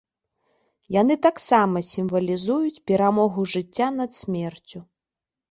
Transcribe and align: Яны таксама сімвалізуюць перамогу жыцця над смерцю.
Яны 1.01 1.17
таксама 1.25 1.83
сімвалізуюць 1.89 2.81
перамогу 2.93 3.47
жыцця 3.53 3.87
над 4.01 4.19
смерцю. 4.23 4.79